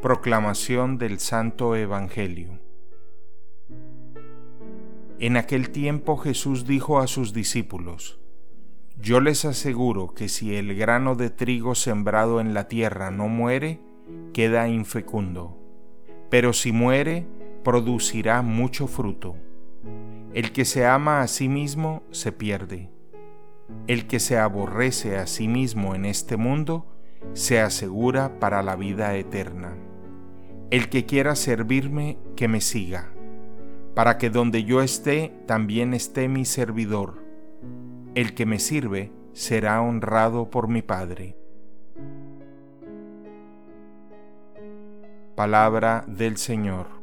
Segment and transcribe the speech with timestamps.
[0.00, 2.60] Proclamación del Santo Evangelio
[5.18, 8.20] En aquel tiempo Jesús dijo a sus discípulos,
[8.96, 13.80] Yo les aseguro que si el grano de trigo sembrado en la tierra no muere,
[14.32, 15.58] queda infecundo,
[16.30, 17.26] pero si muere,
[17.64, 19.34] producirá mucho fruto.
[20.32, 22.88] El que se ama a sí mismo se pierde.
[23.88, 26.86] El que se aborrece a sí mismo en este mundo,
[27.32, 29.76] se asegura para la vida eterna.
[30.70, 33.10] El que quiera servirme, que me siga,
[33.94, 37.22] para que donde yo esté, también esté mi servidor.
[38.14, 41.38] El que me sirve será honrado por mi Padre.
[45.34, 46.97] Palabra del Señor.